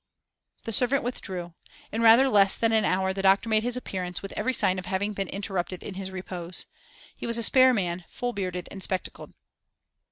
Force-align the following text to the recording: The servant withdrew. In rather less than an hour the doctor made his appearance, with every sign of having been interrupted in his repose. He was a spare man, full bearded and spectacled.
The 0.63 0.73
servant 0.73 1.03
withdrew. 1.03 1.53
In 1.91 2.01
rather 2.01 2.27
less 2.27 2.57
than 2.57 2.71
an 2.71 2.83
hour 2.85 3.13
the 3.13 3.21
doctor 3.21 3.47
made 3.47 3.61
his 3.61 3.77
appearance, 3.77 4.23
with 4.23 4.31
every 4.31 4.51
sign 4.51 4.79
of 4.79 4.87
having 4.87 5.13
been 5.13 5.27
interrupted 5.27 5.83
in 5.83 5.93
his 5.93 6.09
repose. 6.09 6.65
He 7.15 7.27
was 7.27 7.37
a 7.37 7.43
spare 7.43 7.71
man, 7.71 8.05
full 8.09 8.33
bearded 8.33 8.67
and 8.71 8.81
spectacled. 8.81 9.33